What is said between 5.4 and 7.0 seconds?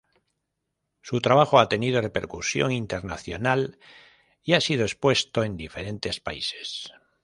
en diferentes países.